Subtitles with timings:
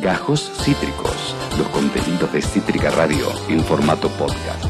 [0.00, 4.64] Gajos Cítricos, los contenidos de Cítrica Radio en formato podcast.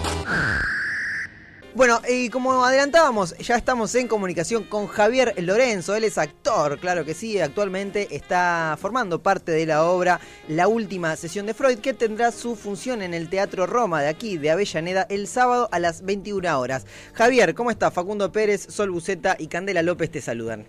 [1.73, 5.95] Bueno, y como adelantábamos, ya estamos en comunicación con Javier Lorenzo.
[5.95, 7.39] Él es actor, claro que sí.
[7.39, 12.57] Actualmente está formando parte de la obra La última sesión de Freud, que tendrá su
[12.57, 16.87] función en el Teatro Roma de aquí, de Avellaneda, el sábado a las 21 horas.
[17.13, 17.93] Javier, ¿cómo está?
[17.93, 20.67] Facundo Pérez, Sol Buceta y Candela López te saludan.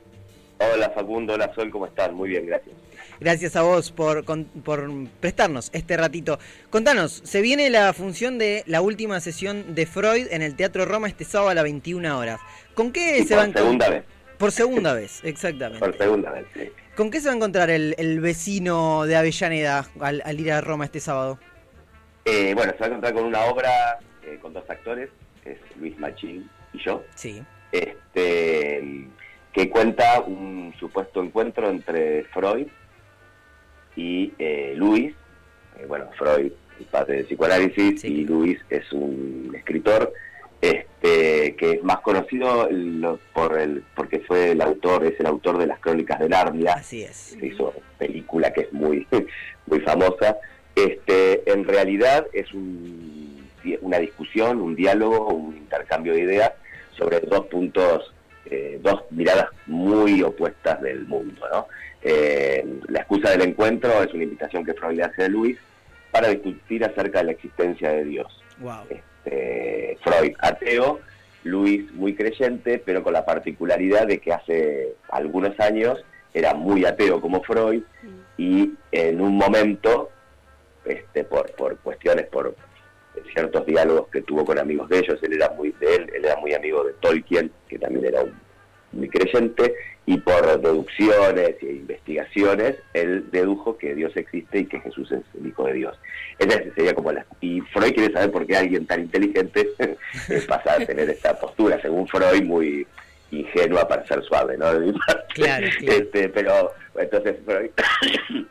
[0.59, 2.13] Hola Facundo, hola Sol, ¿cómo están?
[2.13, 2.75] Muy bien, gracias.
[3.21, 6.39] Gracias a vos por, por prestarnos este ratito.
[6.71, 11.07] Contanos, se viene la función de la última sesión de Freud en el Teatro Roma
[11.07, 12.39] este sábado a las 21 horas.
[12.73, 14.03] ¿Con qué se va a Por segunda vez.
[14.39, 15.85] Por segunda vez, exactamente.
[15.85, 16.71] Por segunda vez, sí.
[16.95, 20.61] ¿Con qué se va a encontrar el, el vecino de Avellaneda al, al, ir a
[20.61, 21.37] Roma este sábado?
[22.25, 25.11] Eh, bueno, se va a encontrar con una obra eh, con dos actores,
[25.45, 27.03] es Luis Machín y yo.
[27.13, 27.43] Sí.
[27.71, 29.07] Este,
[29.53, 32.65] que cuenta un supuesto encuentro entre Freud
[33.95, 35.13] y eh, Luis.
[35.79, 38.07] Eh, bueno, Freud, el padre del psicoanálisis, Sí.
[38.07, 40.11] y Luis es un escritor
[40.61, 45.57] este, que es más conocido lo- por el, porque fue el autor, es el autor
[45.57, 46.73] de las crónicas de Narnia.
[46.73, 47.15] Así es.
[47.39, 49.07] se hizo película que es muy,
[49.65, 50.37] muy famosa.
[50.75, 53.41] Este, en realidad es un-
[53.81, 56.51] una discusión, un diálogo, un intercambio de ideas
[56.97, 58.13] sobre dos puntos,
[58.51, 61.41] eh, dos miradas muy opuestas del mundo.
[61.51, 61.67] ¿no?
[62.01, 65.57] Eh, la excusa del encuentro es una invitación que Freud le hace a Luis
[66.11, 68.81] para discutir acerca de la existencia de Dios Wow.
[68.89, 70.99] este, Freud ateo,
[71.43, 77.19] Luis muy creyente, pero con la particularidad de que hace algunos años era muy ateo
[77.19, 77.81] como Freud
[78.37, 80.11] y en un momento,
[80.85, 82.55] este, por, por cuestiones, por
[83.33, 86.35] ciertos diálogos que tuvo con amigos de ellos, él era muy de él, él era
[86.37, 88.33] muy amigo de Tolkien, que también era un-
[88.93, 89.73] muy creyente,
[90.05, 95.47] y por deducciones e investigaciones, él dedujo que Dios existe y que Jesús es el
[95.47, 95.97] Hijo de Dios.
[96.39, 97.25] Esa sería como la...
[97.39, 99.69] Y Freud quiere saber por qué alguien tan inteligente
[100.47, 102.85] pasa a tener esta postura, según Freud, muy
[103.31, 104.73] ingenua para ser suave, ¿no?
[104.73, 105.33] De mi parte.
[105.35, 106.01] Claro, claro.
[106.03, 107.69] Este, pero entonces Freud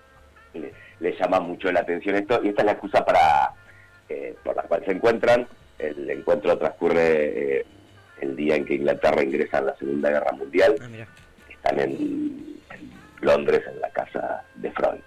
[0.54, 3.52] le, le llama mucho la atención esto, y esta es la excusa para
[4.10, 5.46] eh, por la cual se encuentran.
[5.78, 7.66] El encuentro transcurre eh,
[8.20, 10.88] el día en que Inglaterra ingresa en la Segunda Guerra Mundial Ah,
[11.48, 11.90] están en,
[12.70, 12.90] en
[13.20, 15.00] Londres, en la casa de Freud.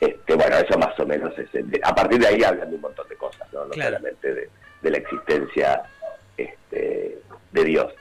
[0.00, 1.50] Este, bueno, eso más o menos es.
[1.52, 3.96] de- a partir de ahí hablan de un montón de cosas, no, no Claro.
[3.96, 4.48] solamente de,
[4.82, 5.82] de la existencia
[6.36, 7.18] este,
[7.52, 7.92] de Dios.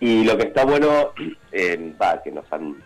[0.00, 1.12] Y lo que está bueno,
[1.52, 1.92] eh,
[2.24, 2.76] que nos han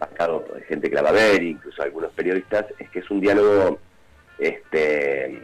[0.00, 3.20] marcado pues, gente que la va a ver, incluso algunos periodistas, es que es un
[3.20, 3.78] diálogo
[4.38, 5.38] este,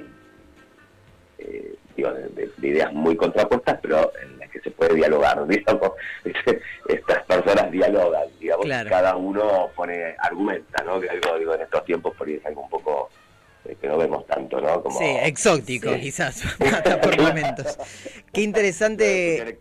[1.99, 5.91] digo, de, de- de ideas muy contrapuestas, pero en las que se puede dialogar, digamos.
[6.89, 8.89] Estas personas dialogan, digamos, Claro.
[8.89, 11.01] cada uno pone, argumenta, ¿no?
[11.01, 13.11] Que algo, digo, en estos tiempos por ahí es algo un poco
[13.77, 14.83] que no vemos tanto, ¿no?
[14.83, 16.01] Como, Sí, exótico Sí.
[16.01, 17.79] quizás, hasta por momentos.
[18.33, 19.59] Qué interesante,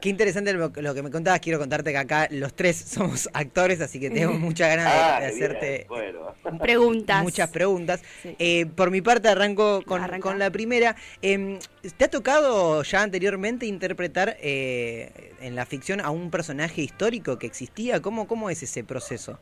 [0.00, 1.40] qué interesante lo, lo que me contabas.
[1.40, 5.16] Quiero contarte que acá los tres somos actores, así que tengo muchas ganas de- Ah,
[5.18, 6.34] hacerte bueno.
[6.60, 7.22] Preguntas.
[7.22, 8.02] muchas preguntas.
[8.22, 8.34] Sí.
[8.38, 10.28] Eh, por mi parte arranco con, Arranca.
[10.28, 10.96] con la primera.
[11.22, 11.58] Em,
[11.96, 17.46] ¿Te ha tocado ya anteriormente interpretar eh, en la ficción a un personaje histórico que
[17.46, 18.00] existía?
[18.02, 19.38] ¿Cómo, cómo es ese proceso?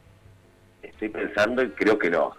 [0.82, 2.34] Estoy pensando y creo que no.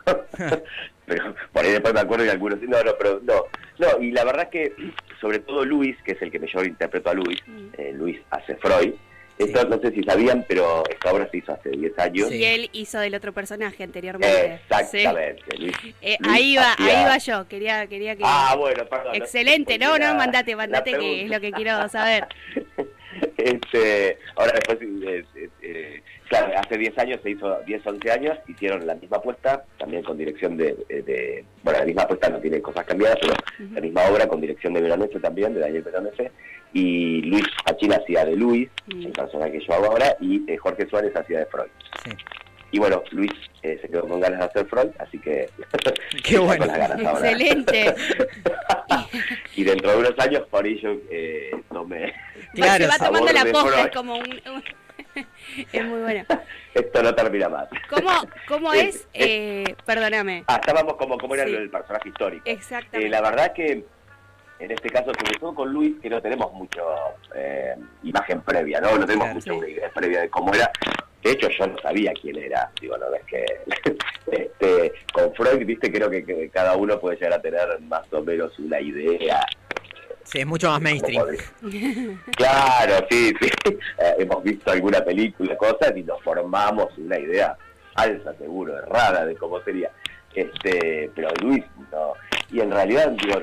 [1.05, 2.61] Pero por ahí después me acuerdo de algunos.
[2.61, 3.45] No, no, pero no.
[3.77, 4.73] No, y la verdad que,
[5.21, 7.67] sobre todo Luis, que es el que mejor interpretó a Luis, Mm.
[7.77, 8.93] eh, Luis hace Freud.
[9.37, 12.29] Esto no sé si sabían, pero esta obra se hizo hace 10 años.
[12.29, 12.35] Sí.
[12.37, 14.53] Y él hizo del otro personaje anteriormente.
[14.63, 15.43] Exactamente.
[15.59, 15.75] Luis-.
[16.01, 17.45] Eh, Luis ahí va, ahí va yo.
[17.49, 18.23] Quería, quería que.
[18.25, 19.13] Ah, bueno, perdón.
[19.13, 22.27] Excelente, no, no, mandate, mandate que es lo que quiero saber.
[23.37, 25.94] este, ahora después, eh, eh, eh,
[26.29, 30.17] claro, hace 10 años se hizo, 10, 11 años, hicieron la misma apuesta, también con
[30.17, 33.33] dirección de, de- de- bueno, la misma apuesta no tiene cosas cambiadas, pero
[33.73, 36.31] la misma obra con dirección de Veronese también, de Daniel Veronese,
[36.73, 39.05] y Luis Achín hacía de Luis, Mm.
[39.07, 41.69] el personaje que yo hago ahora, y eh, Jorge Suárez hacía de Freud.
[42.03, 42.11] Sí.
[42.71, 43.31] Y bueno, Luis
[43.63, 45.47] eh, se quedó con ganas de hacer Freud, así que...
[46.23, 46.65] Qué bueno.
[46.65, 47.31] con las ganas ahora.
[47.31, 47.95] Excelente.
[49.55, 52.13] y dentro de unos años, por ello, eh, tomé...
[52.53, 53.85] Claro, se va sabor tomando la de posta, Freud.
[53.85, 54.29] es como un.
[54.29, 54.63] un-
[55.73, 56.23] es muy bueno.
[56.73, 57.67] Esto no termina más.
[57.89, 58.11] ¿Cómo,
[58.47, 59.07] cómo es?
[59.13, 60.43] Eh, perdóname.
[60.47, 61.53] Ah, estábamos como, como era Sí.
[61.55, 62.43] el personaje histórico.
[62.45, 63.07] Exactamente.
[63.07, 63.85] Eh, la verdad que
[64.57, 66.81] en este caso, sobre todo con Luis, que no tenemos mucho
[67.35, 68.91] eh, imagen previa, ¿no?
[68.97, 69.57] No tenemos Claro, mucha sí.
[69.57, 70.71] una idea previa de cómo era.
[71.21, 72.69] De hecho, yo no sabía quién era.
[72.79, 73.45] Digo, no ves que
[74.31, 78.21] este, con Freud, viste, creo que, que cada uno puede llegar a tener más o
[78.21, 79.45] menos una idea.
[80.25, 81.23] Sí, es mucho más mainstream.
[82.35, 83.49] Claro, sí, sí.
[83.97, 87.57] Eh, hemos visto alguna película, cosas, y nos formamos una idea
[87.93, 89.89] falsa, seguro, errada de cómo sería.
[90.33, 92.13] Este, pero Luis, no.
[92.51, 93.41] Y en realidad, digo,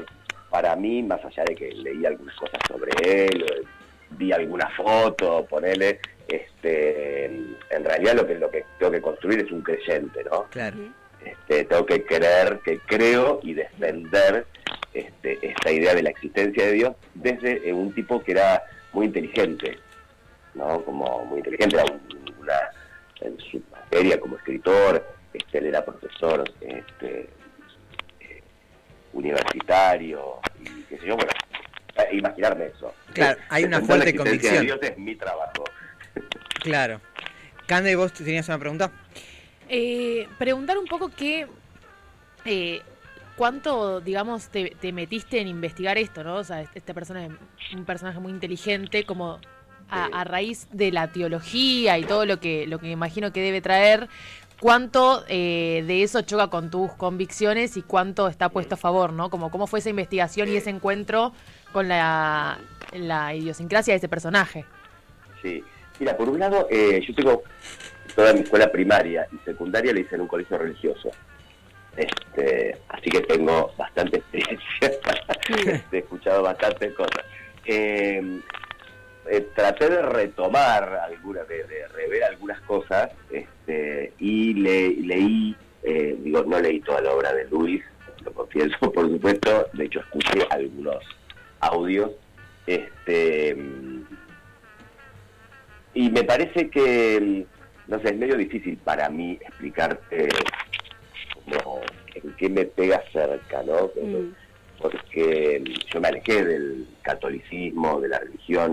[0.50, 2.90] para mí, más allá de que leí algunas cosas sobre
[3.25, 3.44] él,
[4.11, 9.50] vi alguna foto, ponele, este, en realidad lo que, lo que tengo que construir es
[9.50, 10.44] un creyente, ¿no?
[10.50, 10.76] Claro.
[11.25, 14.47] Este, tengo que creer que creo y defender
[14.95, 19.07] este, esta idea de la existencia de Dios desde eh, un tipo que era muy
[19.07, 19.79] inteligente,
[20.55, 20.83] ¿no?
[20.85, 22.59] Como muy inteligente, era un- una,
[23.21, 27.29] en su materia como escritor, este, él era profesor este,
[28.21, 28.43] eh,
[29.13, 31.31] universitario y qué sé yo, bueno,
[31.97, 32.93] eh, imaginarme eso.
[33.15, 34.67] Claro, hay una Defender la fuerte existencia de convicción.
[34.67, 35.65] Dios es mi trabajo.
[36.63, 37.01] Claro.
[37.67, 38.91] Cande, vos tenías una pregunta.
[39.75, 41.47] Eh, preguntar un poco qué,
[42.45, 42.83] eh,
[43.37, 46.37] cuánto, digamos, te, te metiste en investigar esto, ¿no?
[46.37, 47.33] O sea, este- esta persona es
[47.75, 49.41] un personaje muy inteligente, como
[49.89, 53.41] a, a raíz de la teología y todo lo que, lo que me imagino que
[53.41, 54.09] debe traer,
[54.61, 59.31] cuánto eh, de eso choca con tus convicciones y cuánto está puesto a favor, ¿no?
[59.31, 61.33] Como cómo fue esa investigación y ese encuentro
[61.73, 62.59] con la,
[62.93, 64.67] la idiosincrasia de ese personaje.
[65.41, 65.65] Sí,
[65.99, 67.43] mira, por un lado, eh, yo tengo
[68.14, 71.11] toda mi escuela primaria y secundaria la hice en un colegio religioso.
[71.97, 77.25] Este, así que tengo bastante experiencia, he escuchado bastantes cosas.
[77.67, 78.41] Eh,
[79.31, 85.55] eh, traté de retomar algunas, de, de rever algunas cosas, este, y le- leí,
[85.85, 87.82] eh, digo, no leí toda la obra de Luis,
[88.25, 91.05] lo confieso, por supuesto, de hecho escuché algunos
[91.61, 92.11] audios,
[92.67, 93.56] este,
[95.94, 97.47] y me parece que,
[97.93, 100.29] no sé, es medio difícil para mí explicarte
[101.44, 101.83] como
[102.15, 103.91] en qué me pega cerca, ¿no?
[104.03, 104.33] Mm.
[104.81, 105.62] Porque
[105.93, 108.71] yo me alejé del catolicismo, de la religión,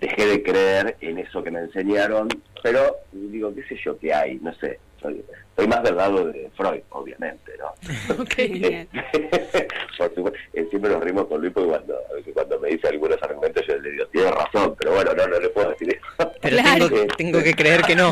[0.00, 2.28] dejé de creer en eso que me enseñaron,
[2.62, 4.80] pero digo, qué sé yo qué hay, no sé.
[5.00, 5.24] Soy,
[5.56, 8.24] soy más del lado de Freud, obviamente, ¿no?
[8.36, 8.88] Bien.
[9.98, 11.98] Por supuesto, eh, siempre nos rimos con Luis porque cuando,
[12.34, 15.48] cuando me dice algunos argumentos yo le digo, tiene razón, pero bueno, no, no le
[15.50, 16.32] puedo decir eso.
[16.42, 16.88] Pero Claro.
[16.88, 18.10] tengo, tengo que creer que no.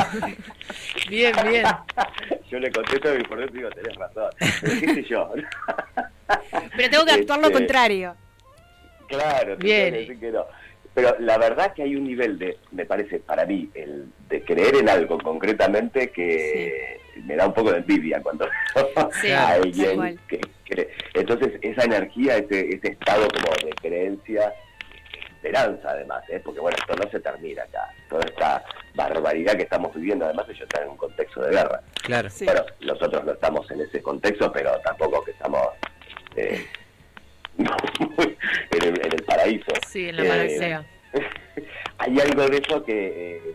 [1.08, 1.64] Bien, bien.
[2.50, 4.30] Yo le contesto y por eso digo, tenés razón.
[4.60, 5.30] Pero qué sé yo.
[6.76, 8.16] Pero tengo que actuar lo Este, contrario.
[9.08, 10.18] Claro, Bien.
[10.18, 10.46] que no.
[10.94, 14.76] Pero la verdad que hay un nivel de, me parece, para mí, el de creer
[14.76, 18.48] en algo concretamente que me da un poco de envidia cuando
[19.20, 20.88] Sí, alguien que cree.
[21.14, 24.52] Entonces, esa energía, ese, ese estado como de creencia,
[25.44, 26.40] esperanza además, ¿eh?
[26.42, 27.90] porque bueno, esto no se termina acá.
[28.08, 28.64] Toda esta
[28.94, 31.82] barbaridad que estamos viviendo, además ellos están en un contexto de guerra.
[32.02, 32.30] Claro.
[32.30, 32.44] Sí.
[32.46, 35.68] Bueno, nosotros no estamos en ese contexto, pero tampoco que estamos
[36.36, 36.64] eh,
[38.88, 39.72] en el paraíso.
[39.86, 40.84] Sí, en la Eh.
[41.98, 43.54] Hay algo de eso que eh,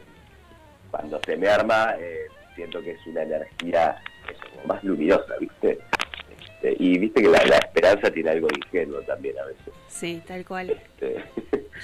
[0.89, 4.01] cuando se me arma eh, siento que es una energía
[4.65, 5.79] más luminosa, ¿viste?
[6.61, 9.73] Este, y viste que la, la esperanza tiene algo ingenuo también a veces.
[9.87, 10.69] Sí, tal cual.
[10.71, 11.23] Este,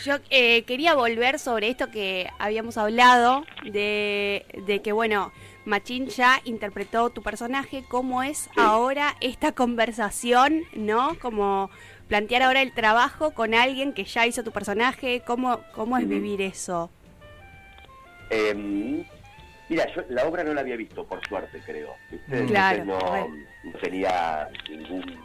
[0.04, 5.32] Yo eh, quería volver sobre esto que habíamos hablado, de, de que, bueno,
[5.66, 11.18] Machín ya interpretó tu personaje, cómo es ahora esta conversación, ¿no?
[11.20, 11.70] Como
[12.08, 16.42] plantear ahora el trabajo con alguien que ya hizo tu personaje, cómo, cómo es vivir
[16.42, 16.92] eso.
[18.30, 19.04] Em,
[19.70, 21.94] mira, yo la obra no la había visto, por suerte, creo.
[22.12, 22.26] ¿viste?
[22.26, 25.20] Entonces Claro, no tenía ningún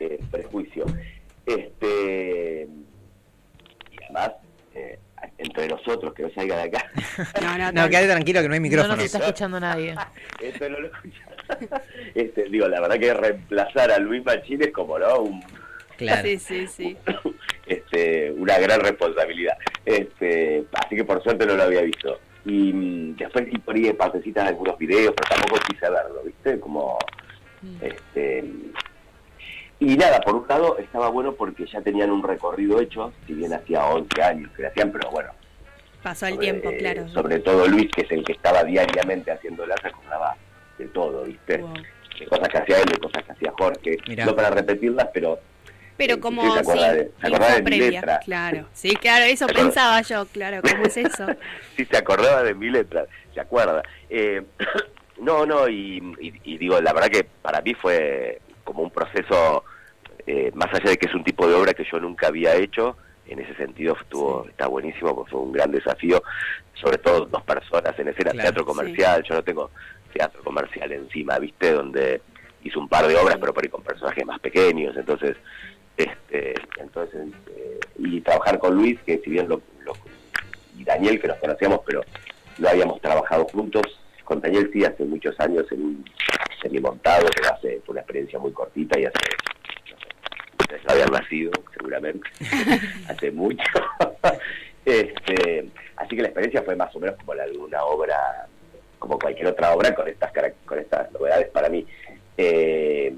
[0.00, 0.84] eh, prejuicio.
[1.46, 2.68] Este,
[4.08, 4.32] además,
[4.74, 4.98] eh,
[5.38, 6.90] entre nosotros, que no salga de acá,
[7.42, 9.04] No, no, No, quédate tranquilo que no hay No nos micrófonos.
[9.04, 9.94] está escuchando nadie.
[10.40, 11.20] esto no lo escucha.
[12.14, 15.20] Este, digo, la verdad que reemplazar a Luis Machín es como, ¿no?
[15.20, 15.42] Un,
[15.96, 16.22] Claro.
[16.22, 16.96] Sí, sí, sí.
[17.66, 19.56] este, una gran responsabilidad.
[19.84, 22.20] Este, así que por suerte no lo había visto.
[22.44, 26.22] Y mm, después sí por ahí de partecitas de algunos videos, pero tampoco quise verlo,
[26.24, 26.60] ¿viste?
[26.60, 26.98] Como,
[27.60, 27.76] Mm.
[27.82, 28.44] este...
[29.80, 33.52] Y nada, por un lado estaba bueno porque ya tenían un recorrido hecho, si bien
[33.52, 35.30] hacía 11 años que lo hacían, pero bueno.
[36.02, 37.08] Pasó el sobre- tiempo, eh, claro.
[37.10, 40.36] Sobre todo Luis, que es el que estaba diariamente haciéndola, se acordaba
[40.78, 41.58] de todo, ¿viste?
[41.58, 41.74] Wow.
[42.18, 43.96] De cosas que hacía él, de cosas que hacía Jorge.
[44.08, 44.24] Mirá.
[44.26, 45.38] No para repetirlas, pero
[45.96, 48.18] Pero Sí, como sí, se sí, de- se acordaba info de previa, letra.
[48.20, 48.66] claro.
[48.72, 51.26] Sí, claro, eso pensaba yo, claro, ¿cómo es eso?
[51.76, 53.04] sí se acordaba de mi letra,
[53.34, 53.82] se acuerda.
[54.08, 54.42] Eh,
[55.20, 59.64] no, no, y, y- y digo, la verdad que para mí fue como un proceso,
[60.26, 62.98] eh, más allá de que es un tipo de obra que yo nunca había hecho,
[63.26, 66.22] en ese sentido estuvo, está buenísimo, porque fue un gran desafío,
[66.74, 68.42] sobre todo dos personas en escena, Claro.
[68.48, 69.70] teatro comercial, yo no tengo
[70.12, 71.72] teatro comercial encima, ¿viste?
[71.72, 72.20] Donde
[72.62, 73.40] hice un par de obras, Sí.
[73.40, 75.34] pero por ahí con personajes más pequeños, entonces,
[75.96, 79.94] este, entonces, eh, y trabajar con Luis, que si bien lo, lo-
[80.76, 82.02] y Daniel, que nos conocíamos, pero
[82.58, 83.82] no habíamos trabajado juntos,
[84.24, 86.04] con Daniel sí hace muchos años en un
[86.60, 87.67] semimontado, que hace
[88.08, 89.18] experiencia muy cortita y hace,
[89.90, 90.06] no sé,
[90.60, 92.26] ustedes habían nacido, seguramente,
[93.08, 93.62] hace mucho.
[94.86, 98.46] este, así que la experiencia fue más o menos como la de una obra,
[98.98, 100.32] como cualquier otra obra, con estas,
[100.64, 101.86] con estas novedades para mí.
[102.38, 103.12] Eh,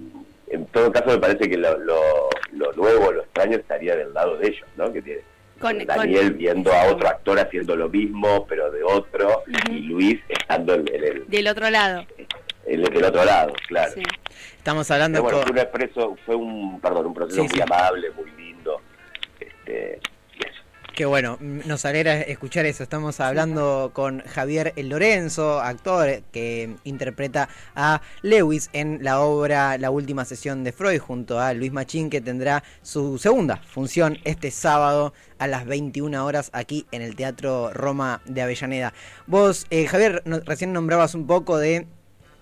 [0.48, 4.36] en todo caso, me parece que lo, lo, lo nuevo, lo extraño estaría del lado
[4.38, 4.92] de ellos, ¿no?
[4.92, 5.20] Que tiene
[5.60, 10.18] Con- Daniel con- viendo a otro actor haciendo lo mismo, pero de otro, y Luis
[10.28, 12.04] estando en el, Del otro lado.
[12.70, 13.92] El del otro lado, claro.
[13.94, 14.02] Sí.
[14.56, 15.52] Estamos hablando Pero bueno, fue con...
[15.52, 17.62] un expreso, fue un, perdón, un proceso Sí, muy sí.
[17.62, 18.80] amable, muy lindo,
[19.40, 20.00] este.
[20.94, 22.82] Qué bueno, nos alegra escuchar eso.
[22.82, 30.26] Estamos hablando con Javier Lorenzo, actor que interpreta a Lewis en la obra La última
[30.26, 35.46] sesión de Freud, junto a Luis Machín, que tendrá su segunda función este sábado a
[35.46, 38.92] las 21 horas aquí en el Teatro Roma de Avellaneda.
[39.26, 41.86] Vos, eh, Javier, recién nombrabas un poco de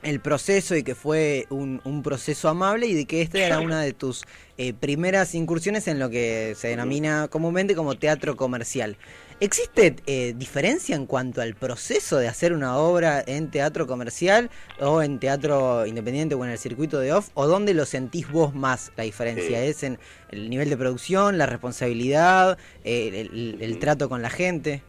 [0.03, 3.81] el proceso y que fue un, un proceso amable y de que esta era una
[3.83, 4.25] de tus
[4.57, 8.97] eh, primeras incursiones en lo que se denomina comúnmente como teatro comercial.
[9.41, 14.51] ¿Existe eh, diferencia en cuanto al proceso de hacer una obra en teatro comercial
[14.81, 17.29] o en teatro independiente o en el circuito de off?
[17.35, 19.63] ¿O dónde lo sentís vos más la diferencia?
[19.65, 19.99] ¿Es en
[20.31, 24.83] el nivel de producción, la responsabilidad, eh, el, el- el trato con la gente?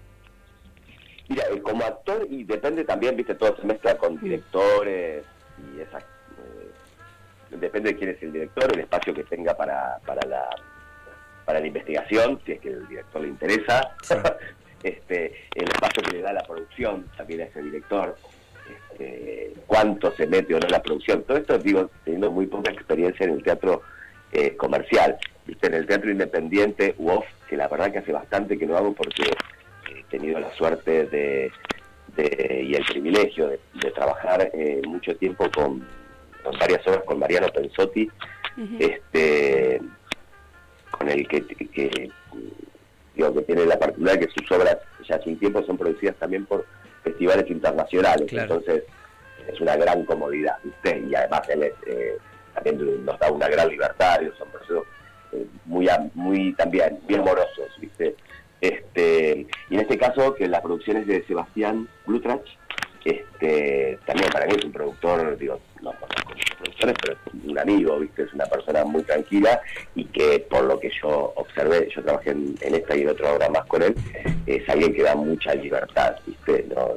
[1.30, 5.24] Mira, eh, como actor, y depende también, viste, todo se mezcla con directores
[5.58, 10.28] y esa, eh, depende de quién es el director, el espacio que tenga para, para
[10.28, 10.50] la
[11.46, 14.14] para la investigación, si es que el director le interesa, Sí.
[14.84, 18.16] este, el espacio que le da la producción también a ese director,
[18.92, 21.24] este, cuánto se mete o no la producción.
[21.24, 23.82] Todo esto, digo, teniendo muy poca experiencia en el teatro
[24.32, 25.18] eh, comercial,
[25.48, 25.66] ¿viste?
[25.66, 28.94] en el teatro independiente u off, que la verdad que hace bastante que lo hago
[28.94, 29.24] porque
[30.10, 31.52] tenido la suerte de,
[32.16, 35.86] de- y el privilegio de, de trabajar eh, mucho tiempo con,
[36.44, 38.10] con varias obras con Mariano Pensotti,
[38.80, 39.82] este
[40.92, 42.10] con el que, que,
[43.16, 46.46] digo que tiene la particularidad que sus obras ya hace un tiempo son producidas también
[46.46, 46.66] por
[47.04, 48.56] festivales internacionales Claro.
[48.56, 48.84] entonces
[49.48, 51.04] es una gran comodidad ¿viste?
[51.10, 52.18] y además él es, eh,
[52.54, 54.84] también nos da una gran libertad son procesos
[55.32, 58.16] eh, muy muy también muy amorosos viste
[58.62, 62.42] este y en este caso que la producción es de Sebastián Blutrach
[63.06, 67.58] este también para mí es un productor digo no conozco muchos productores pero es un
[67.60, 69.62] amigo viste es una persona muy tranquila
[69.96, 73.34] y que por lo que yo observé yo trabajé en, en esta y en otra
[73.34, 73.96] obra más con él
[74.46, 76.90] es alguien que da mucha libertad viste no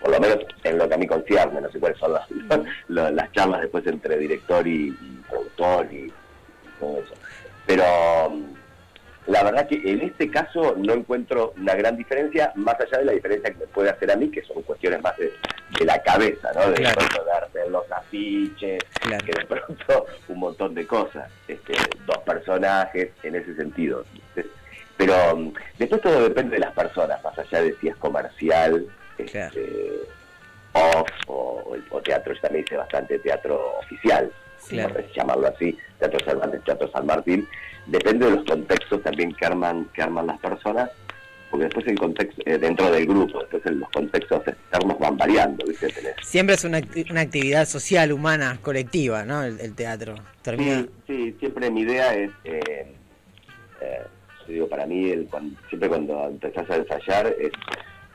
[0.00, 2.26] por lo menos en lo que a mí concierne, no sé cuáles son las,
[2.88, 6.10] lo- las charlas después entre director y, y productor y
[6.78, 7.12] todo eso.
[7.66, 7.84] Pero
[8.30, 8.44] mm,
[9.30, 13.12] la verdad que en este caso no encuentro una gran diferencia, más allá de la
[13.12, 15.32] diferencia que me puede hacer a mí, que son cuestiones más de,
[15.78, 16.68] de la cabeza, ¿no?
[16.70, 16.96] De Claro.
[16.98, 19.24] pronto darte los afiches, Claro.
[19.24, 21.74] que de pronto un montón de cosas, este,
[22.06, 24.04] dos personajes en ese sentido.
[24.96, 28.86] Pero mm, después todo depende de las personas, más allá de si es comercial,
[29.30, 29.48] Claro.
[29.54, 29.92] este,
[30.72, 34.30] off o, o teatro, yo también hice bastante teatro oficial,
[34.68, 34.94] Claro.
[34.94, 37.48] por llamarlo así, teatro Cervantes, teatro San Martín,
[37.86, 40.90] depende de los contextos también que arman, que arman las personas,
[41.50, 45.66] porque después el contexto, eh, dentro del grupo, después en los contextos externos van variando,
[45.66, 45.88] ¿viste?
[45.88, 49.42] Tenés Siempre es una, una actividad social, humana, colectiva, ¿no?
[49.42, 50.14] El, el teatro.
[50.42, 50.82] Termina...
[50.82, 52.94] Sí, sí, siempre mi idea es, eh,
[53.80, 54.02] eh,
[54.46, 57.50] yo digo, para mí, el, cuan- siempre cuando empezás a ensayar, es,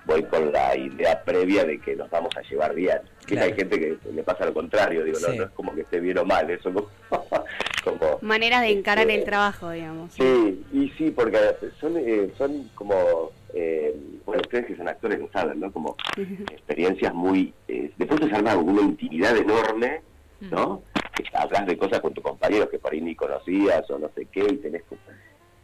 [0.06, 3.00] voy con la idea previa de que nos vamos a llevar bien.
[3.26, 3.48] Claro.
[3.48, 5.38] Hay gente que le pasa lo contrario, digo, no, Sí.
[5.38, 6.90] no es como que esté bien o mal, eso como...
[7.84, 10.14] como Maneras de encarar este, el trabajo, digamos.
[10.14, 11.38] Sí, y sí, porque
[11.80, 13.96] son, eh, son como, eh,
[14.26, 15.72] bueno, ustedes que son actores lo saben, ¿no?
[15.72, 15.96] Como
[16.52, 17.54] experiencias muy...
[17.68, 20.02] Eh, de pronto se arma una intimidad enorme,
[20.40, 20.84] ¿no?
[21.16, 24.28] Que hablas de cosas con tus compañeros que por ahí ni conocías o no sé
[24.32, 24.84] qué, y tenés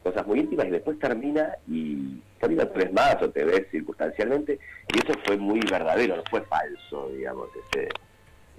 [0.04, 3.44] cosas muy íntimas, y después termina y por ahí no te ves más o te
[3.44, 4.60] ves circunstancialmente,
[4.94, 7.90] y eso fue muy verdadero, no fue falso, digamos, ese,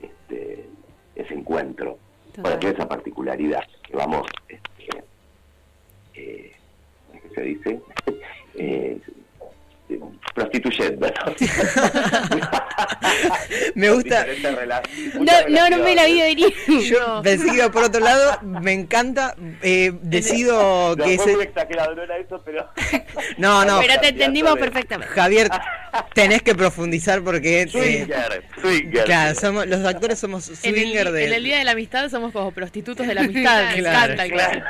[0.01, 0.69] este,
[1.17, 1.99] ese encuentro.
[2.37, 2.59] Bueno, Total.
[2.61, 5.05] tiene esa particularidad, que vamos, este,
[6.15, 6.53] eh,
[7.13, 7.81] ¿qué se dice?
[8.55, 9.01] Eh,
[10.35, 11.33] prostituyendo, ¿no?
[13.75, 14.27] Me gusta-
[15.15, 16.55] No, no, no me la vi venir.
[16.67, 17.23] Yo
[17.55, 21.49] iba por otro lado, me encanta, eh, decido No, que fue muy
[22.03, 22.69] era eso, pero...
[23.39, 25.15] No, no, Pero te entendimos perfectamente.
[25.15, 25.49] Javier,
[26.15, 27.63] tenés que profundizar porque...
[27.63, 29.05] eh, Swinger, swinger.
[29.05, 31.27] claro, somos, los actores somos En el, swinger de...
[31.27, 33.71] en el Día de la Amistad somos como prostitutos de la amistad.
[33.73, 34.63] Me encanta Claro.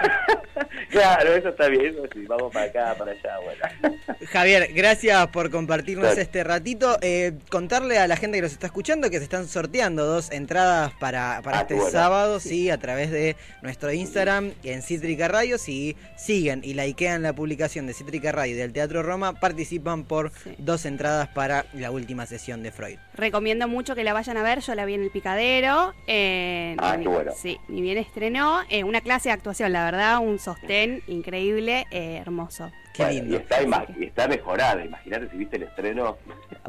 [0.93, 3.97] Claro, eso está bien, eso sí, vamos para acá, para allá, bueno.
[4.31, 6.99] Javier, gracias por compartirnos este ratito.
[7.01, 10.93] Eh, contarle a la gente que nos está escuchando que se están sorteando dos entradas
[11.01, 11.91] para, para Ah, este bueno.
[11.91, 15.57] sábado, sí, a través de nuestro Instagram en Cítrica Radio.
[15.57, 20.31] Si siguen y likean la publicación de Cítrica Radio y del Teatro Roma, participan por
[20.45, 20.55] Sí.
[20.59, 22.99] dos entradas para la última sesión de Freud.
[23.15, 25.95] Recomiendo mucho que la vayan a ver, yo la vi en el Picadero.
[26.07, 27.33] eh, Ah, qué bueno.
[27.35, 28.61] Sí, ni bien estrenó.
[28.69, 32.71] eh, una clase de actuación, la verdad, un sostén increíble, eh, hermoso.
[32.95, 33.35] Qué Bueno, lindo.
[33.37, 36.19] Y está, ima- y está mejorada, imagínate si viste el estreno.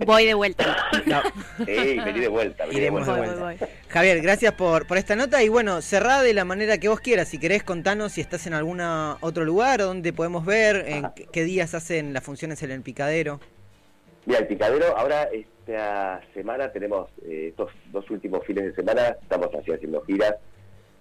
[0.06, 0.78] Voy de vuelta.
[1.06, 1.22] No,
[1.66, 3.36] Sí, vení de vuelta, vení Iremos de vuelta.
[3.44, 3.68] voy, voy.
[3.90, 7.28] Javier, gracias por, por esta nota y bueno, cerrá de la manera que vos quieras.
[7.28, 11.14] Si querés, contanos si estás en algún otro lugar o dónde podemos ver, en Ajá.
[11.16, 13.40] qué, qué días hacen las funciones en el Picadero.
[14.26, 19.50] Mira, el picadero, ahora esta semana tenemos eh, estos dos últimos fines de semana, estamos
[19.54, 20.36] así haciendo giras.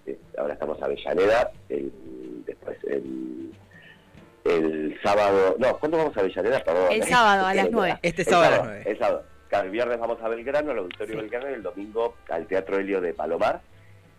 [0.05, 1.89] Eh, ahora estamos a Avellaneda, el,
[2.45, 3.51] después el,
[4.45, 5.55] el sábado.
[5.59, 6.63] No, ¿cuándo vamos a Avellaneda?
[6.63, 6.87] Perdón.
[6.91, 7.99] El sábado, a las nueve.
[8.01, 8.83] Este El sábado a las nueve.
[8.85, 9.23] El sábado.
[9.49, 11.21] Claro, el viernes vamos a Belgrano, al Auditorio Sí.
[11.21, 13.61] Belgrano, y el domingo al Teatro Helio de Palomar.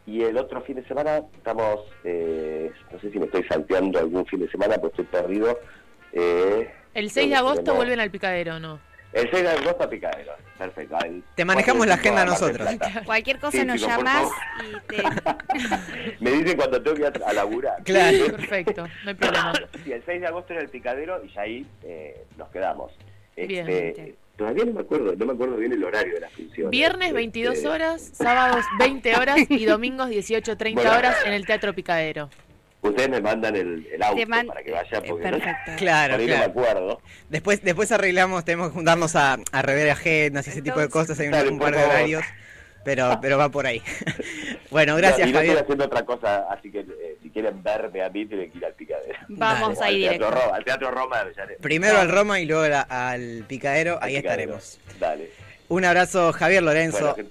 [0.07, 4.27] Y el otro fin de semana estamos, eh, no sé si me estoy salteando algún
[4.27, 5.59] fin de semana, pues estoy perdido.
[6.13, 8.79] Eh, El 6 de agosto tenemos- vuelven al picadero, ¿no?
[9.15, 10.33] El 6 de agosto a Picadero.
[10.59, 10.97] Perfecto.
[11.05, 12.69] El Te manejamos la 4 de agenda nosotros.
[13.05, 14.29] Cualquier cosa Sí, nos chicos, por llamas
[14.61, 14.87] y
[16.17, 16.25] te...
[16.25, 17.83] Me dicen cuando tengo que ir a, laburar.
[17.85, 18.27] Claro.
[18.37, 19.53] Perfecto, no hay problema.
[19.85, 22.93] Sí, el 6 de agosto en el Picadero y ya ahí eh, nos quedamos.
[23.37, 23.69] Bien.
[23.69, 26.71] Este, todavía no me acuerdo, no me acuerdo bien el horario de las funciones.
[26.71, 30.93] Viernes 22 Este, horas, sábados 20 horas y domingos 18.30 Bueno.
[30.93, 32.31] horas en el Teatro Picadero.
[32.85, 35.73] Ustedes me mandan el, el auto man- para que vaya eh, porque no- Perfecto.
[35.79, 36.53] Claro, por ahí no claro.
[36.55, 37.01] me acuerdo.
[37.31, 41.19] Después, después arreglamos, tenemos que juntarnos a, a rever agendas y ese tipo de cosas.
[41.19, 42.23] Hay un, un par de horarios,
[42.85, 43.83] pero, pero va por ahí.
[44.71, 45.63] bueno, gracias, y no estoy Javier.
[45.65, 48.75] haciendo otra cosa, así que eh, si quieren verme a mí tienen que ir al
[48.75, 49.19] Picadero.
[49.29, 49.91] Vamos Dale.
[49.91, 50.45] ahí al teatro, directo.
[50.45, 51.55] Roma, al Teatro Roma de.
[51.63, 54.57] Primero al Roma y luego la- al Picadero, Al ahí Picadero.
[54.57, 54.79] estaremos.
[55.01, 55.31] Dale.
[55.69, 57.31] Un abrazo, Javier Lorenzo, Bueno,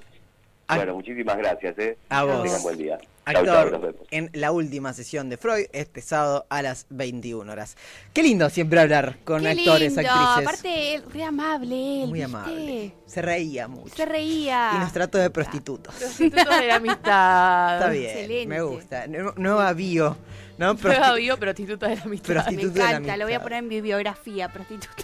[0.68, 0.78] Ah.
[0.78, 1.78] bueno, muchísimas gracias.
[1.78, 1.98] Eh.
[2.10, 2.42] A vos.
[2.44, 2.98] Tengan buen día.
[3.26, 7.78] Actor en la última sesión de Freud este sábado a las 21 horas.
[8.14, 10.10] Qué lindo siempre hablar con Qué actores, lindo.
[10.12, 10.48] actrices.
[10.48, 12.24] Aparte, él, re amable él, Muy ¿viste?
[12.36, 12.94] amable.
[13.06, 13.96] Se reía mucho.
[13.96, 14.72] Se reía.
[14.76, 15.96] Y nos trató de prostitutos.
[15.96, 17.74] Prostitutos de la amistad.
[17.78, 18.48] Está bien, excelente.
[18.48, 19.08] me gusta.
[19.08, 20.18] Nu- Nueva bio,
[20.58, 20.76] ¿no?
[20.76, 22.46] Prosti- bio, prostituta de la amistad.
[22.48, 25.04] Me Instituto de la encanta, lo voy a poner en mi biografía, prostituta.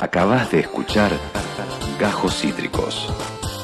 [0.00, 1.12] Acabas de escuchar
[2.00, 3.12] Gajos Cítricos.